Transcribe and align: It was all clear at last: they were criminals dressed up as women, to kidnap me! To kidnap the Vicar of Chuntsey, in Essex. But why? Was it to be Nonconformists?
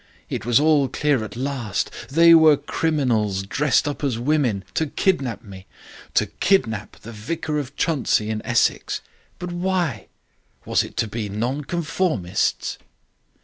It 0.31 0.47
was 0.47 0.59
all 0.59 0.87
clear 0.87 1.23
at 1.23 1.35
last: 1.35 1.91
they 2.09 2.33
were 2.33 2.57
criminals 2.57 3.43
dressed 3.43 3.87
up 3.87 4.03
as 4.03 4.17
women, 4.17 4.63
to 4.73 4.87
kidnap 4.87 5.43
me! 5.43 5.67
To 6.15 6.25
kidnap 6.25 6.97
the 7.01 7.11
Vicar 7.11 7.59
of 7.59 7.75
Chuntsey, 7.75 8.31
in 8.31 8.43
Essex. 8.43 9.01
But 9.37 9.51
why? 9.51 10.07
Was 10.65 10.81
it 10.83 10.97
to 10.97 11.07
be 11.07 11.29
Nonconformists? 11.29 12.79